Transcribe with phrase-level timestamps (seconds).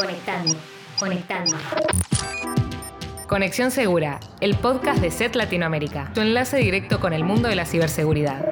[0.00, 0.56] Conectando,
[0.98, 1.56] conectando.
[3.26, 7.66] Conexión Segura, el podcast de SET Latinoamérica, tu enlace directo con el mundo de la
[7.66, 8.46] ciberseguridad.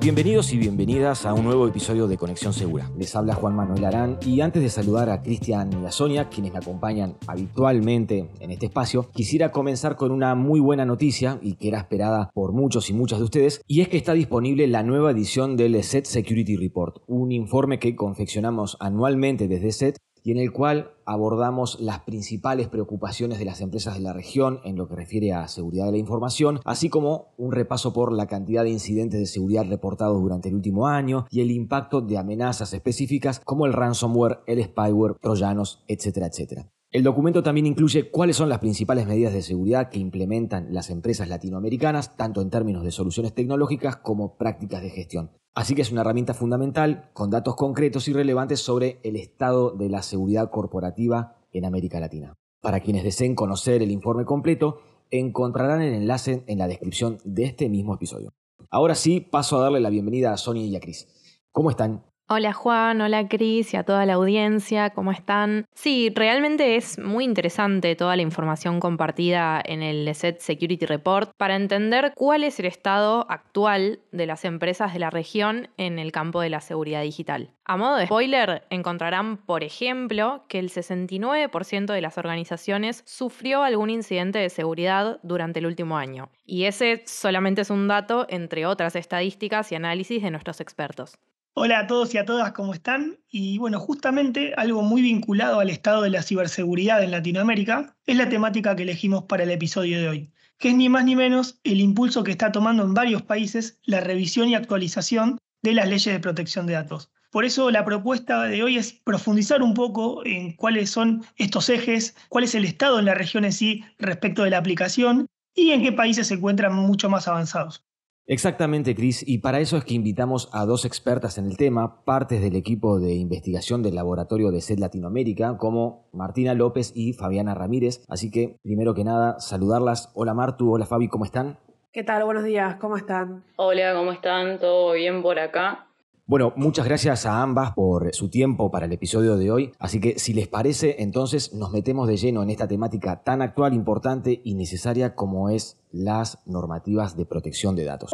[0.00, 2.90] Bienvenidos y bienvenidas a un nuevo episodio de Conexión Segura.
[2.96, 6.54] Les habla Juan Manuel Arán y antes de saludar a Cristian y a Sonia, quienes
[6.54, 11.68] me acompañan habitualmente en este espacio, quisiera comenzar con una muy buena noticia y que
[11.68, 15.10] era esperada por muchos y muchas de ustedes, y es que está disponible la nueva
[15.10, 20.52] edición del SET Security Report, un informe que confeccionamos anualmente desde SET y en el
[20.52, 25.32] cual abordamos las principales preocupaciones de las empresas de la región en lo que refiere
[25.32, 29.26] a seguridad de la información, así como un repaso por la cantidad de incidentes de
[29.26, 34.40] seguridad reportados durante el último año y el impacto de amenazas específicas como el ransomware,
[34.46, 36.70] el spyware, troyanos, etcétera, etcétera.
[36.92, 41.28] El documento también incluye cuáles son las principales medidas de seguridad que implementan las empresas
[41.28, 45.30] latinoamericanas, tanto en términos de soluciones tecnológicas como prácticas de gestión.
[45.54, 49.88] Así que es una herramienta fundamental con datos concretos y relevantes sobre el estado de
[49.88, 52.34] la seguridad corporativa en América Latina.
[52.60, 54.78] Para quienes deseen conocer el informe completo,
[55.10, 58.32] encontrarán el enlace en la descripción de este mismo episodio.
[58.70, 61.08] Ahora sí, paso a darle la bienvenida a Sonia y a Cris.
[61.50, 62.04] ¿Cómo están?
[62.32, 65.66] Hola Juan, hola Cris y a toda la audiencia, ¿cómo están?
[65.74, 71.56] Sí, realmente es muy interesante toda la información compartida en el SET Security Report para
[71.56, 76.40] entender cuál es el estado actual de las empresas de la región en el campo
[76.40, 77.50] de la seguridad digital.
[77.64, 83.90] A modo de spoiler, encontrarán, por ejemplo, que el 69% de las organizaciones sufrió algún
[83.90, 86.30] incidente de seguridad durante el último año.
[86.46, 91.18] Y ese solamente es un dato entre otras estadísticas y análisis de nuestros expertos.
[91.52, 93.18] Hola a todos y a todas, ¿cómo están?
[93.28, 98.28] Y bueno, justamente algo muy vinculado al estado de la ciberseguridad en Latinoamérica es la
[98.28, 101.80] temática que elegimos para el episodio de hoy, que es ni más ni menos el
[101.80, 106.20] impulso que está tomando en varios países la revisión y actualización de las leyes de
[106.20, 107.10] protección de datos.
[107.32, 112.14] Por eso la propuesta de hoy es profundizar un poco en cuáles son estos ejes,
[112.28, 115.82] cuál es el estado en la región en sí respecto de la aplicación y en
[115.82, 117.84] qué países se encuentran mucho más avanzados.
[118.32, 122.40] Exactamente, Cris, y para eso es que invitamos a dos expertas en el tema, partes
[122.40, 128.04] del equipo de investigación del laboratorio de SED Latinoamérica, como Martina López y Fabiana Ramírez.
[128.08, 130.12] Así que, primero que nada, saludarlas.
[130.14, 131.58] Hola Martu, hola Fabi, ¿cómo están?
[131.90, 132.22] ¿Qué tal?
[132.22, 133.42] Buenos días, ¿cómo están?
[133.56, 134.60] Hola, ¿cómo están?
[134.60, 135.89] ¿Todo bien por acá?
[136.30, 139.72] Bueno, muchas gracias a ambas por su tiempo para el episodio de hoy.
[139.80, 143.74] Así que si les parece, entonces nos metemos de lleno en esta temática tan actual,
[143.74, 148.12] importante y necesaria como es las normativas de protección de datos.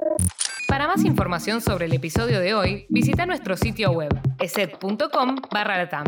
[0.67, 6.07] Para más información sobre el episodio de hoy, visita nuestro sitio web eset.com latam.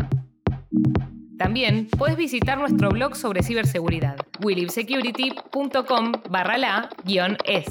[1.36, 7.66] También puedes visitar nuestro blog sobre ciberseguridad, willivesecurity.com barra la-es.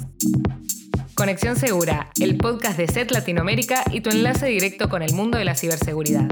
[1.17, 5.45] Conexión Segura, el podcast de SET Latinoamérica y tu enlace directo con el mundo de
[5.45, 6.27] la ciberseguridad.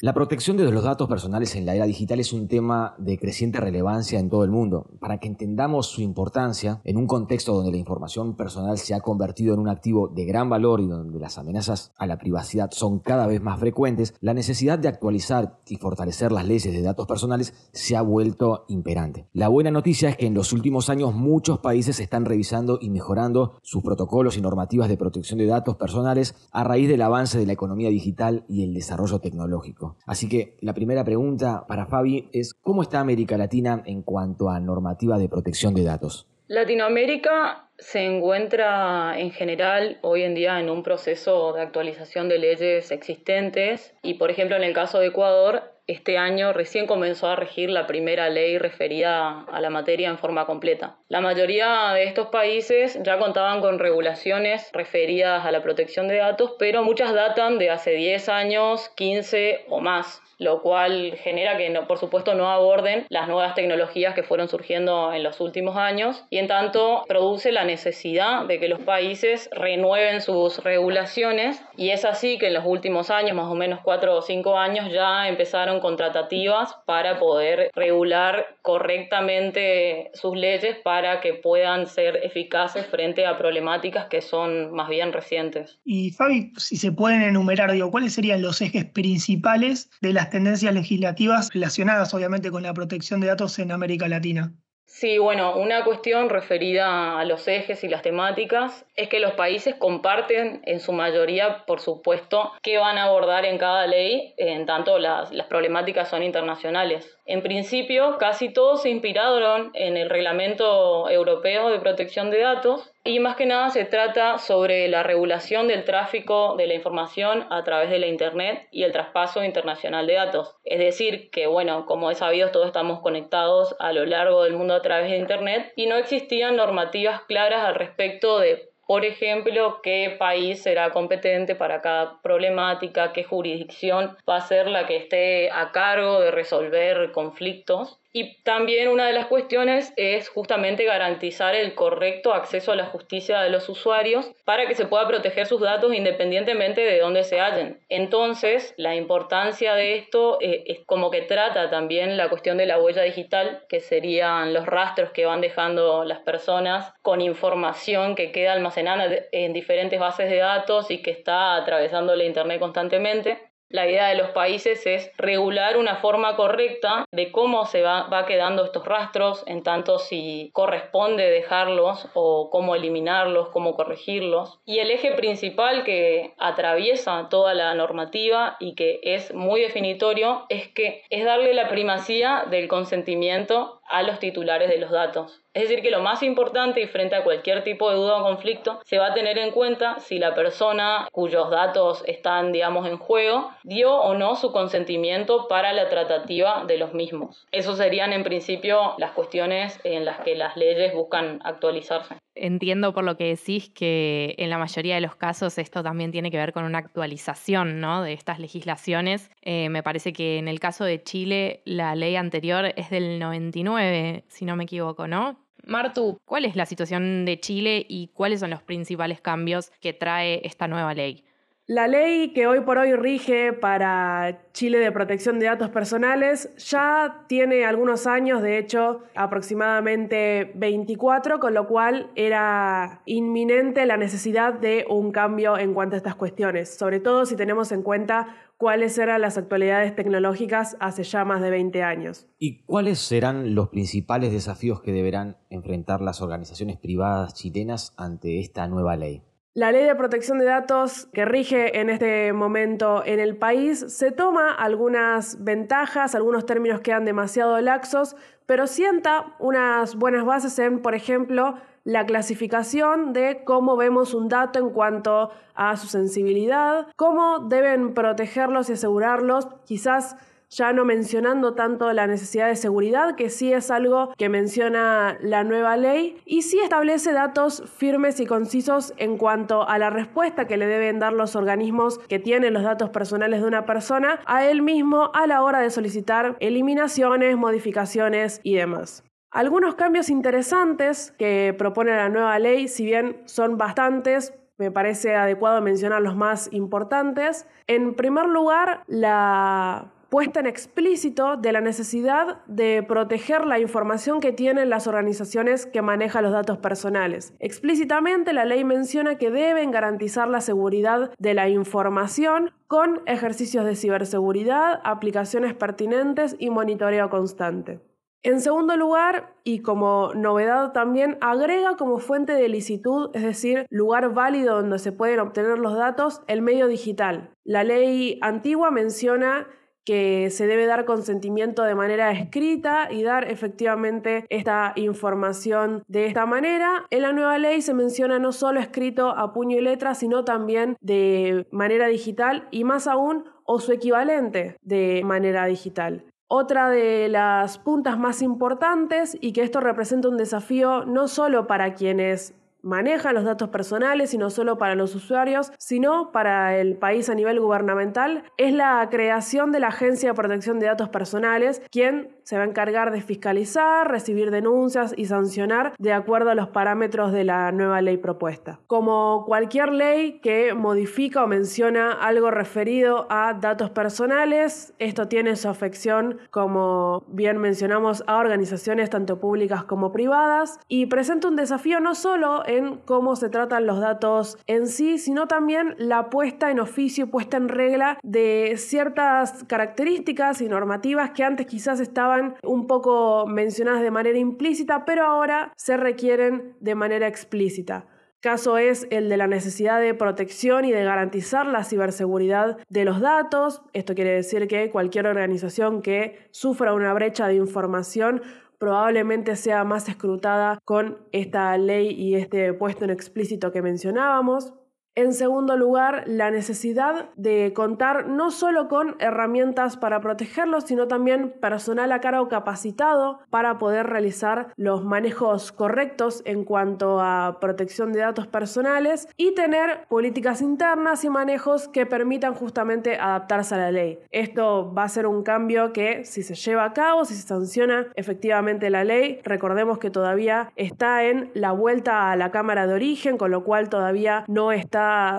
[0.00, 3.58] La protección de los datos personales en la era digital es un tema de creciente
[3.58, 4.86] relevancia en todo el mundo.
[5.00, 9.54] Para que entendamos su importancia, en un contexto donde la información personal se ha convertido
[9.54, 13.26] en un activo de gran valor y donde las amenazas a la privacidad son cada
[13.26, 17.96] vez más frecuentes, la necesidad de actualizar y fortalecer las leyes de datos personales se
[17.96, 19.26] ha vuelto imperante.
[19.32, 23.58] La buena noticia es que en los últimos años muchos países están revisando y mejorando
[23.62, 27.54] sus protocolos y normativas de protección de datos personales a raíz del avance de la
[27.54, 29.87] economía digital y el desarrollo tecnológico.
[30.06, 34.60] Así que la primera pregunta para Fabi es, ¿cómo está América Latina en cuanto a
[34.60, 36.26] normativa de protección de datos?
[36.48, 42.90] Latinoamérica se encuentra en general hoy en día en un proceso de actualización de leyes
[42.90, 47.70] existentes y por ejemplo en el caso de Ecuador este año recién comenzó a regir
[47.70, 50.96] la primera ley referida a la materia en forma completa.
[51.08, 56.54] La mayoría de estos países ya contaban con regulaciones referidas a la protección de datos,
[56.58, 61.86] pero muchas datan de hace 10 años, 15 o más lo cual genera que, no,
[61.86, 66.38] por supuesto, no aborden las nuevas tecnologías que fueron surgiendo en los últimos años y,
[66.38, 72.38] en tanto, produce la necesidad de que los países renueven sus regulaciones y es así
[72.38, 75.96] que en los últimos años, más o menos cuatro o cinco años, ya empezaron con
[75.96, 84.06] tratativas para poder regular correctamente sus leyes para que puedan ser eficaces frente a problemáticas
[84.06, 85.78] que son más bien recientes.
[85.84, 90.74] Y Fabi, si se pueden enumerar, digo, ¿cuáles serían los ejes principales de las tendencias
[90.74, 94.52] legislativas relacionadas obviamente con la protección de datos en América Latina.
[94.88, 99.74] Sí, bueno, una cuestión referida a los ejes y las temáticas es que los países
[99.74, 104.98] comparten en su mayoría, por supuesto, qué van a abordar en cada ley, en tanto
[104.98, 107.17] las, las problemáticas son internacionales.
[107.28, 113.20] En principio, casi todos se inspiraron en el Reglamento Europeo de Protección de Datos y
[113.20, 117.90] más que nada se trata sobre la regulación del tráfico de la información a través
[117.90, 120.56] de la Internet y el traspaso internacional de datos.
[120.64, 124.72] Es decir, que bueno, como es sabido, todos estamos conectados a lo largo del mundo
[124.72, 130.16] a través de Internet y no existían normativas claras al respecto de por ejemplo, qué
[130.18, 135.72] país será competente para cada problemática, qué jurisdicción va a ser la que esté a
[135.72, 138.00] cargo de resolver conflictos.
[138.12, 143.40] Y también una de las cuestiones es justamente garantizar el correcto acceso a la justicia
[143.40, 147.80] de los usuarios para que se pueda proteger sus datos independientemente de dónde se hallen.
[147.88, 152.80] Entonces, la importancia de esto eh, es como que trata también la cuestión de la
[152.80, 158.52] huella digital, que serían los rastros que van dejando las personas con información que queda
[158.52, 163.47] almacenada en diferentes bases de datos y que está atravesando la Internet constantemente.
[163.70, 168.64] La idea de los países es regular una forma correcta de cómo se va, quedando
[168.64, 174.58] estos rastros, en tanto si corresponde dejarlos o cómo eliminarlos, cómo corregirlos.
[174.64, 180.68] Y el eje principal que atraviesa toda la normativa y que es muy definitorio es
[180.68, 185.40] que es darle la primacía del consentimiento a los titulares de los datos.
[185.54, 188.80] Es decir, que lo más importante y frente a cualquier tipo de duda o conflicto,
[188.84, 193.50] se va a tener en cuenta si la persona cuyos datos están, digamos, en juego,
[193.64, 197.46] dio o no su consentimiento para la tratativa de los mismos.
[197.50, 202.16] Eso serían, en principio, las cuestiones en las que las leyes buscan actualizarse.
[202.40, 206.30] Entiendo por lo que decís que en la mayoría de los casos esto también tiene
[206.30, 208.02] que ver con una actualización ¿no?
[208.02, 209.28] de estas legislaciones.
[209.50, 214.24] Eh, me parece que en el caso de Chile la ley anterior es del 99,
[214.28, 215.38] si no me equivoco, ¿no?
[215.64, 220.46] Martu, ¿cuál es la situación de Chile y cuáles son los principales cambios que trae
[220.46, 221.24] esta nueva ley?
[221.70, 227.26] La ley que hoy por hoy rige para Chile de protección de datos personales ya
[227.26, 234.86] tiene algunos años, de hecho aproximadamente 24, con lo cual era inminente la necesidad de
[234.88, 239.22] un cambio en cuanto a estas cuestiones, sobre todo si tenemos en cuenta cuáles eran
[239.22, 242.26] las actualidades tecnológicas hace ya más de 20 años.
[242.38, 248.66] ¿Y cuáles serán los principales desafíos que deberán enfrentar las organizaciones privadas chilenas ante esta
[248.66, 249.22] nueva ley?
[249.58, 254.12] La ley de protección de datos que rige en este momento en el país se
[254.12, 258.14] toma algunas ventajas, algunos términos quedan demasiado laxos,
[258.46, 264.60] pero sienta unas buenas bases en, por ejemplo, la clasificación de cómo vemos un dato
[264.60, 270.14] en cuanto a su sensibilidad, cómo deben protegerlos y asegurarlos, quizás
[270.50, 275.44] ya no mencionando tanto la necesidad de seguridad, que sí es algo que menciona la
[275.44, 280.56] nueva ley, y sí establece datos firmes y concisos en cuanto a la respuesta que
[280.56, 284.62] le deben dar los organismos que tienen los datos personales de una persona a él
[284.62, 289.04] mismo a la hora de solicitar eliminaciones, modificaciones y demás.
[289.30, 295.60] Algunos cambios interesantes que propone la nueva ley, si bien son bastantes, me parece adecuado
[295.60, 297.46] mencionar los más importantes.
[297.66, 304.32] En primer lugar, la puesta en explícito de la necesidad de proteger la información que
[304.32, 307.34] tienen las organizaciones que manejan los datos personales.
[307.40, 313.76] Explícitamente la ley menciona que deben garantizar la seguridad de la información con ejercicios de
[313.76, 317.80] ciberseguridad, aplicaciones pertinentes y monitoreo constante.
[318.24, 324.12] En segundo lugar, y como novedad también, agrega como fuente de licitud, es decir, lugar
[324.12, 327.30] válido donde se pueden obtener los datos, el medio digital.
[327.44, 329.46] La ley antigua menciona
[329.88, 336.26] que se debe dar consentimiento de manera escrita y dar efectivamente esta información de esta
[336.26, 336.84] manera.
[336.90, 340.76] En la nueva ley se menciona no solo escrito a puño y letra, sino también
[340.82, 346.04] de manera digital y más aún o su equivalente de manera digital.
[346.28, 351.72] Otra de las puntas más importantes y que esto representa un desafío no solo para
[351.72, 357.08] quienes maneja los datos personales y no solo para los usuarios, sino para el país
[357.08, 362.16] a nivel gubernamental, es la creación de la Agencia de Protección de Datos Personales, quien
[362.22, 367.10] se va a encargar de fiscalizar, recibir denuncias y sancionar de acuerdo a los parámetros
[367.10, 368.60] de la nueva ley propuesta.
[368.66, 375.48] Como cualquier ley que modifica o menciona algo referido a datos personales, esto tiene su
[375.48, 381.94] afección, como bien mencionamos, a organizaciones tanto públicas como privadas y presenta un desafío no
[381.94, 387.10] solo en cómo se tratan los datos en sí, sino también la puesta en oficio,
[387.10, 393.82] puesta en regla de ciertas características y normativas que antes quizás estaban un poco mencionadas
[393.82, 397.86] de manera implícita, pero ahora se requieren de manera explícita.
[398.20, 403.00] Caso es el de la necesidad de protección y de garantizar la ciberseguridad de los
[403.00, 403.62] datos.
[403.74, 408.22] Esto quiere decir que cualquier organización que sufra una brecha de información
[408.58, 414.52] probablemente sea más escrutada con esta ley y este puesto en explícito que mencionábamos.
[414.98, 421.30] En segundo lugar, la necesidad de contar no solo con herramientas para protegerlos, sino también
[421.40, 428.00] personal a cargo capacitado para poder realizar los manejos correctos en cuanto a protección de
[428.00, 434.00] datos personales y tener políticas internas y manejos que permitan justamente adaptarse a la ley.
[434.10, 437.86] Esto va a ser un cambio que si se lleva a cabo, si se sanciona
[437.94, 443.16] efectivamente la ley, recordemos que todavía está en la vuelta a la Cámara de Origen,
[443.16, 444.50] con lo cual todavía no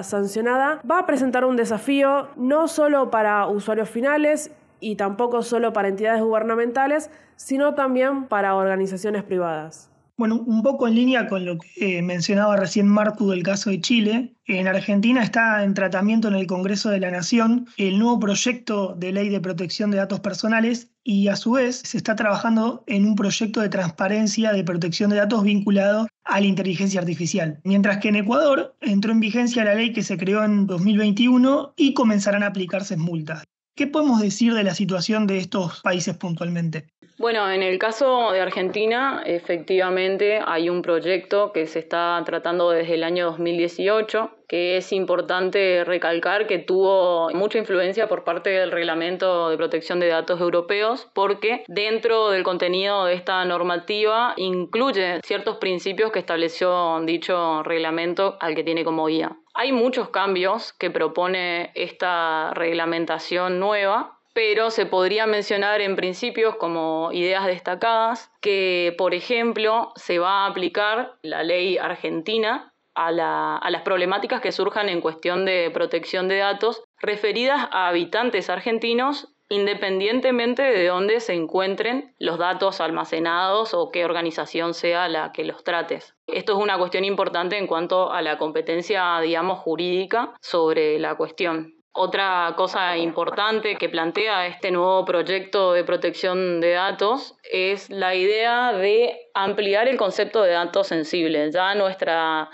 [0.03, 5.89] sancionada, va a presentar un desafío no solo para usuarios finales y tampoco solo para
[5.89, 9.89] entidades gubernamentales, sino también para organizaciones privadas.
[10.19, 14.35] Bueno, un poco en línea con lo que mencionaba recién Martu del caso de Chile,
[14.47, 19.13] en Argentina está en tratamiento en el Congreso de la Nación el nuevo proyecto de
[19.13, 23.15] ley de protección de datos personales y a su vez se está trabajando en un
[23.15, 27.59] proyecto de transparencia de protección de datos vinculado a la inteligencia artificial.
[27.63, 31.95] Mientras que en Ecuador entró en vigencia la ley que se creó en 2021 y
[31.95, 33.43] comenzarán a aplicarse multas.
[33.75, 36.89] ¿Qué podemos decir de la situación de estos países puntualmente?
[37.19, 42.93] Bueno, en el caso de Argentina, efectivamente hay un proyecto que se está tratando desde
[42.93, 49.49] el año 2018, que es importante recalcar que tuvo mucha influencia por parte del Reglamento
[49.49, 56.13] de Protección de Datos Europeos, porque dentro del contenido de esta normativa incluye ciertos principios
[56.13, 59.35] que estableció dicho reglamento al que tiene como guía.
[59.55, 67.09] Hay muchos cambios que propone esta reglamentación nueva pero se podría mencionar en principios como
[67.11, 74.39] ideas destacadas que, por ejemplo, se va a aplicar la ley argentina a, las problemáticas
[74.39, 81.19] que surjan en cuestión de protección de datos referidas a habitantes argentinos independientemente de dónde
[81.19, 85.99] se encuentren los datos almacenados o qué organización sea la que los trate.
[86.27, 91.78] Esto es una cuestión importante en cuanto a la competencia, digamos, jurídica sobre la cuestión.
[91.91, 98.73] Otra cosa importante que plantea este nuevo proyecto de protección de datos es la idea
[98.73, 101.53] de ampliar el concepto de datos sensibles.
[101.53, 102.49] Ya nuestra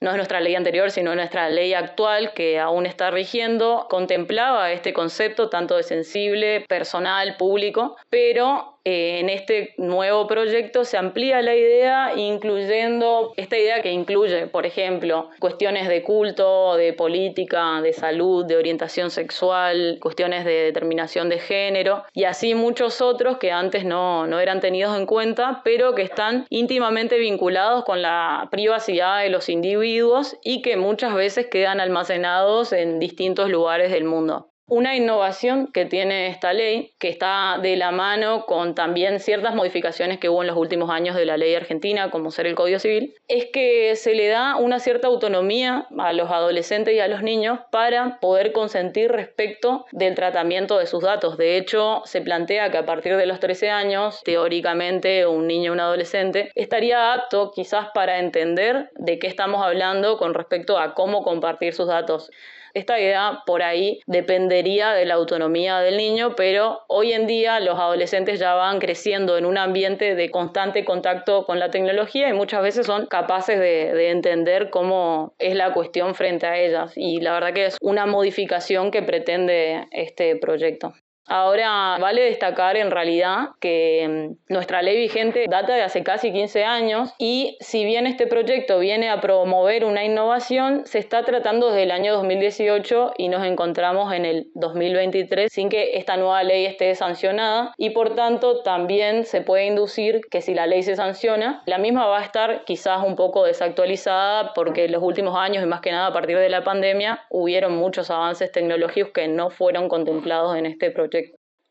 [0.00, 4.92] no es nuestra ley anterior, sino nuestra ley actual que aún está rigiendo, contemplaba este
[4.92, 11.54] concepto tanto de sensible, personal, público, pero eh, en este nuevo proyecto se amplía la
[11.54, 18.44] idea incluyendo esta idea que incluye, por ejemplo, cuestiones de culto, de política, de salud,
[18.46, 24.26] de orientación sexual, cuestiones de determinación de género y así muchos otros que antes no,
[24.26, 29.48] no eran tenidos en cuenta, pero que están íntimamente vinculados con la privacidad de los
[29.48, 34.50] individuos y que muchas veces quedan almacenados en distintos lugares del mundo.
[34.70, 40.18] Una innovación que tiene esta ley, que está de la mano con también ciertas modificaciones
[40.18, 43.14] que hubo en los últimos años de la ley argentina, como ser el Código Civil,
[43.28, 47.60] es que se le da una cierta autonomía a los adolescentes y a los niños
[47.70, 51.38] para poder consentir respecto del tratamiento de sus datos.
[51.38, 55.74] De hecho, se plantea que a partir de los 13 años, teóricamente, un niño o
[55.74, 61.22] un adolescente estaría apto quizás para entender de qué estamos hablando con respecto a cómo
[61.22, 62.30] compartir sus datos.
[62.78, 67.76] Esta idea por ahí dependería de la autonomía del niño, pero hoy en día los
[67.76, 72.62] adolescentes ya van creciendo en un ambiente de constante contacto con la tecnología y muchas
[72.62, 76.92] veces son capaces de, de entender cómo es la cuestión frente a ellas.
[76.94, 80.92] Y la verdad que es una modificación que pretende este proyecto.
[81.30, 86.64] Ahora, vale destacar en realidad que mm, nuestra ley vigente data de hace casi 15
[86.64, 91.82] años y si bien este proyecto viene a promover una innovación, se está tratando desde
[91.82, 96.94] el año 2018 y nos encontramos en el 2023 sin que esta nueva ley esté
[96.94, 101.76] sancionada y por tanto también se puede inducir que si la ley se sanciona, la
[101.76, 105.82] misma va a estar quizás un poco desactualizada porque en los últimos años y más
[105.82, 110.56] que nada a partir de la pandemia hubieron muchos avances tecnológicos que no fueron contemplados
[110.56, 111.17] en este proyecto.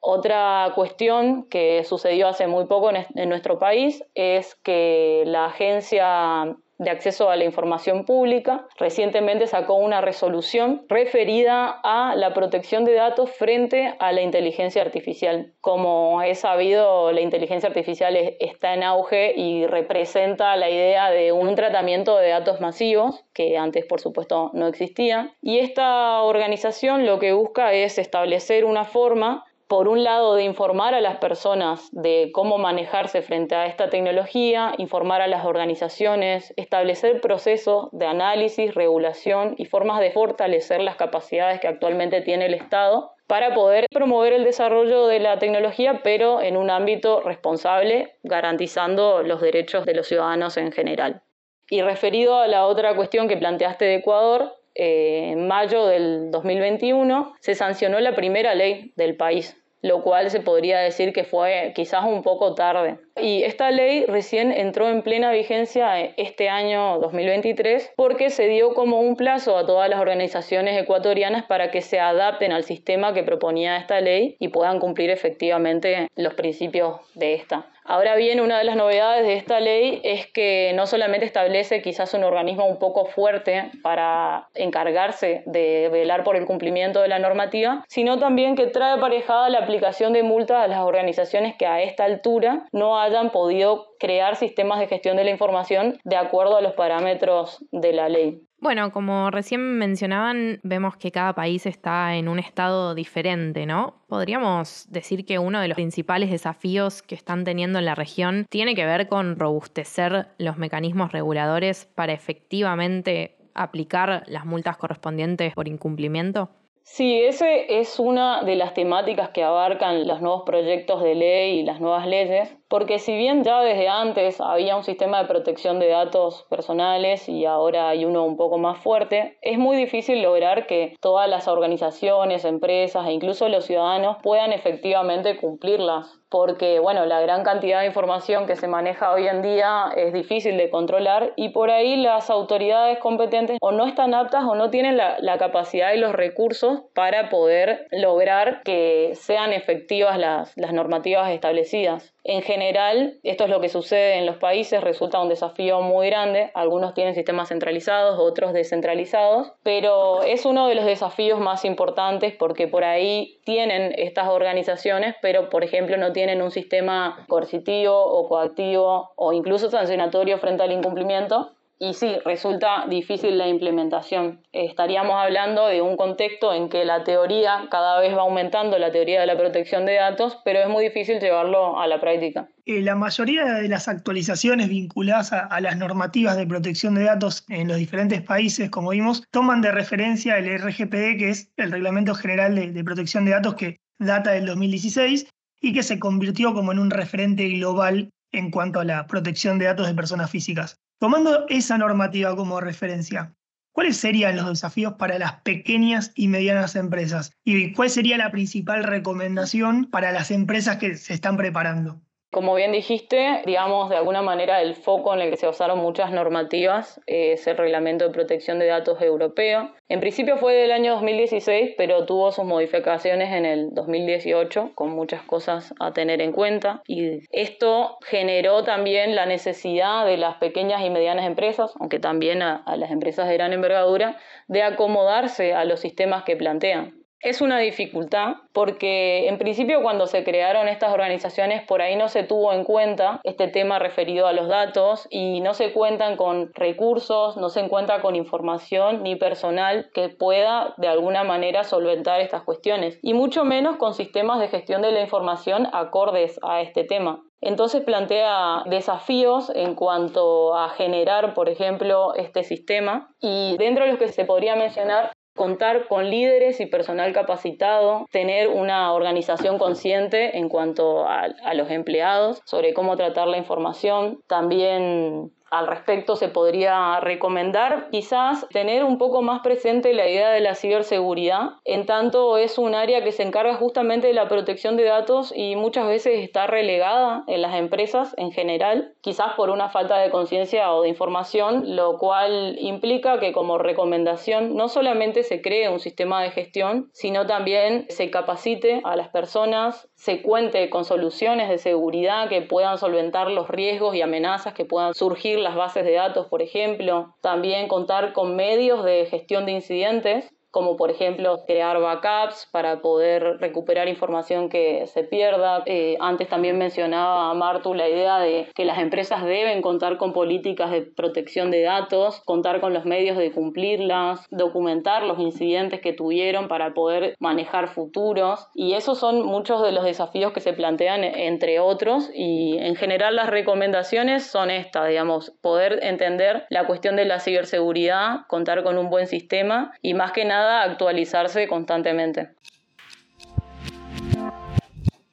[0.09, 6.89] Otra cuestión que sucedió hace muy poco en, nuestro país es que la agencia de
[6.89, 13.31] acceso a la información pública, recientemente sacó una resolución referida a la protección de datos
[13.31, 15.51] frente a la inteligencia artificial.
[15.59, 21.53] Como es sabido, la inteligencia artificial está en auge y representa la idea de un
[21.55, 25.33] tratamiento de datos masivos, que antes por supuesto no existía.
[25.41, 30.93] Y esta organización lo que busca es establecer una forma por un lado, de informar
[30.93, 37.19] a las personas de cómo manejarse frente a esta tecnología, informar a las organizaciones, establecer
[37.19, 43.11] procesos de análisis, regulación y formas de fortalecer las capacidades que actualmente tiene el Estado
[43.27, 49.41] para poder promover el desarrollo de la tecnología, pero en un ámbito responsable, garantizando los
[49.41, 51.23] derechos de los ciudadanos en general.
[51.69, 57.33] Y referido a la otra cuestión que planteaste de Ecuador, eh, en mayo del 2021
[57.39, 62.05] se sancionó la primera ley del país, lo cual se podría decir que fue quizás
[62.05, 62.99] un poco tarde.
[63.19, 69.01] Y esta ley recién entró en plena vigencia este año 2023 porque se dio como
[69.01, 73.77] un plazo a todas las organizaciones ecuatorianas para que se adapten al sistema que proponía
[73.77, 77.67] esta ley y puedan cumplir efectivamente los principios de esta.
[77.89, 82.13] Ahora bien, una de las novedades de esta ley es que no solamente establece quizás
[82.13, 87.85] un organismo un poco fuerte para encargarse de velar por el cumplimiento de la normativa,
[87.87, 92.03] sino también que trae aparejada la aplicación de multas a las organizaciones que a esta
[92.03, 96.73] altura no hayan podido crear sistemas de gestión de la información de acuerdo a los
[96.73, 98.41] parámetros de la ley.
[98.59, 104.01] Bueno, como recién mencionaban, vemos que cada país está en un estado diferente, ¿no?
[104.07, 108.73] Podríamos decir que uno de los principales desafíos que están teniendo en la región tiene
[108.73, 116.49] que ver con robustecer los mecanismos reguladores para efectivamente aplicar las multas correspondientes por incumplimiento.
[116.89, 121.63] Sí, esa es una de las temáticas que abarcan los nuevos proyectos de ley y
[121.63, 125.89] las nuevas leyes, porque si bien ya desde antes había un sistema de protección de
[125.89, 130.95] datos personales y ahora hay uno un poco más fuerte, es muy difícil lograr que
[131.01, 137.43] todas las organizaciones, empresas e incluso los ciudadanos puedan efectivamente cumplirlas porque bueno, la gran
[137.43, 141.71] cantidad de información que se maneja hoy en día es difícil de controlar y por
[141.71, 146.13] ahí las autoridades competentes o no están aptas o no tienen la, capacidad y los
[146.13, 152.16] recursos para poder lograr que sean efectivas las, las normativas establecidas.
[152.29, 156.51] En general, esto es lo que sucede en los países, resulta un desafío muy grande.
[156.55, 162.67] Algunos tienen sistemas centralizados, otros descentralizados, pero es uno de los desafíos más importantes porque
[162.67, 169.13] por ahí tienen estas organizaciones, pero por ejemplo no tienen un sistema coercitivo o coactivo
[169.15, 174.41] o incluso sancionatorio frente al incumplimiento y sí, resulta difícil la implementación.
[174.51, 179.21] Estaríamos hablando de un contexto en que la teoría cada vez va aumentando, la teoría
[179.21, 182.49] de la protección de datos, pero es muy difícil llevarlo a la práctica.
[182.65, 187.67] Eh, la mayoría de las actualizaciones vinculadas a, las normativas de protección de datos en
[187.67, 192.55] los diferentes países, como vimos, toman de referencia el RGPD, que es el Reglamento General
[192.55, 195.27] de, de Protección de Datos que data del 2016
[195.61, 199.65] y que se convirtió como en un referente global en cuanto a la protección de
[199.65, 200.79] datos de personas físicas.
[200.99, 203.35] Tomando esa normativa como referencia,
[203.71, 207.33] ¿cuáles serían los desafíos para las pequeñas y medianas empresas?
[207.43, 212.01] ¿Y cuál sería la principal recomendación para las empresas que se están preparando?
[212.29, 216.11] Como bien dijiste, digamos, de alguna manera el foco en el que se basaron muchas
[216.11, 219.71] normativas es el Reglamento de Protección de Datos Europeo.
[219.87, 225.23] En principio fue del año 2016, pero tuvo sus modificaciones en el 2018, con muchas
[225.23, 226.81] cosas a tener en cuenta.
[226.85, 232.57] Y esto generó también la necesidad de las pequeñas y medianas empresas, aunque también a,
[232.57, 236.96] a las empresas de gran envergadura, de acomodarse a los sistemas que plantean.
[237.19, 242.21] Es una dificultad porque en principio cuando se crearon estas organizaciones por ahí no se
[242.21, 247.35] tuvo en cuenta este tema referido a los datos y no se cuentan con recursos,
[247.35, 252.99] no se encuentra con información ni personal que pueda de alguna manera solventar estas cuestiones
[253.01, 257.23] y mucho menos con sistemas de gestión de la información acordes a este tema.
[257.41, 263.99] Entonces plantea desafíos en cuanto a generar, por ejemplo, este sistema y dentro de los
[263.99, 270.49] que se podría mencionar contar con líderes y personal capacitado, tener una organización consciente en
[270.49, 276.99] cuanto a, a, los empleados sobre cómo tratar la información, también al respecto se podría
[276.99, 282.57] recomendar quizás tener un poco más presente la idea de la ciberseguridad, en tanto es
[282.57, 286.47] un área que se encarga justamente de la protección de datos y muchas veces está
[286.47, 291.75] relegada en las empresas en general, quizás por una falta de conciencia o de información,
[291.75, 297.25] lo cual implica que como recomendación no solamente se cree un sistema de gestión, sino
[297.25, 303.31] también se capacite a las personas, se cuente con soluciones de seguridad que puedan solventar
[303.31, 308.13] los riesgos y amenazas que puedan surgir las bases de datos, por ejemplo, también contar
[308.13, 314.49] con medios de gestión de incidentes como por ejemplo crear backups para poder recuperar información
[314.49, 315.61] que se pierda.
[315.67, 320.71] Eh, antes también mencionaba Martu la idea de que las empresas deben contar con políticas
[320.71, 326.47] de protección de datos, contar con los medios de cumplirlas, documentar los incidentes que tuvieron
[326.47, 328.47] para poder manejar futuros.
[328.55, 332.09] Y esos son muchos de los desafíos que se plantean, entre otros.
[332.15, 338.21] Y en general las recomendaciones son estas, digamos, poder entender la cuestión de la ciberseguridad,
[338.27, 342.35] contar con un buen sistema y más que nada actualizarse constantemente.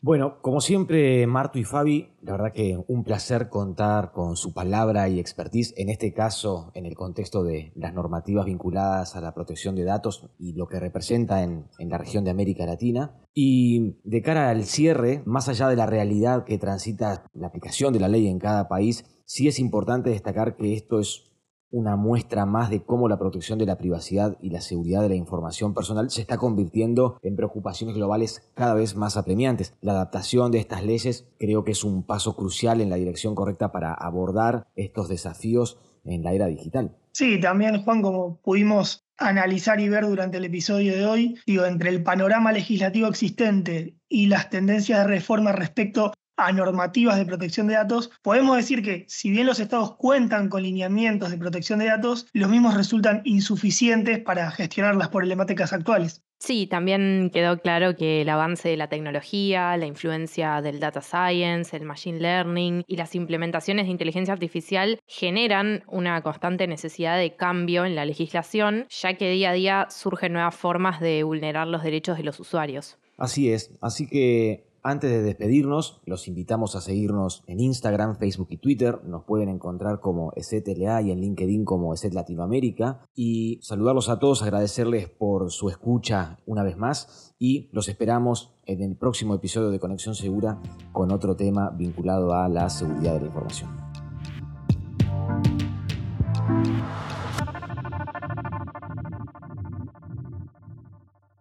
[0.06, 5.08] Bueno, como siempre, Marto y Fabi, la verdad que un placer contar con su palabra
[5.08, 9.74] y expertise, en este caso en el contexto de las normativas vinculadas a la protección
[9.74, 13.12] de datos y lo que representa en, en la región de América Latina.
[13.32, 18.00] Y de cara al cierre, más allá de la realidad que transita la aplicación de
[18.00, 21.33] la ley en cada país, sí es importante destacar que esto es
[21.74, 25.16] una muestra más de cómo la protección de la privacidad y la seguridad de la
[25.16, 29.74] información personal se está convirtiendo en preocupaciones globales cada vez más apremiantes.
[29.80, 33.72] La adaptación de estas leyes creo que es un paso crucial en la dirección correcta
[33.72, 36.96] para abordar estos desafíos en la era digital.
[37.10, 41.90] Sí, también Juan, como pudimos analizar y ver durante el episodio de hoy, digo, entre
[41.90, 47.74] el panorama legislativo existente y las tendencias de reforma respecto a normativas de protección de
[47.74, 52.26] datos, podemos decir que si bien los estados cuentan con lineamientos de protección de datos,
[52.32, 56.24] los mismos resultan insuficientes para gestionar las problemáticas actuales.
[56.38, 61.74] Sí, también quedó claro que el avance de la tecnología, la influencia del data science,
[61.74, 67.86] el machine learning y las implementaciones de inteligencia artificial generan una constante necesidad de cambio
[67.86, 72.18] en la legislación, ya que día a día surgen nuevas formas de vulnerar los derechos
[72.18, 72.98] de los usuarios.
[73.16, 78.58] Así es, así que antes de despedirnos, los invitamos a seguirnos en Instagram, Facebook y
[78.58, 79.02] Twitter.
[79.04, 83.00] Nos pueden encontrar como ESETLA y en LinkedIn como ESET Latinoamérica.
[83.14, 88.82] Y saludarlos a todos, agradecerles por su escucha una vez más y los esperamos en
[88.82, 90.60] el próximo episodio de Conexión Segura
[90.92, 93.70] con otro tema vinculado a la seguridad de la información.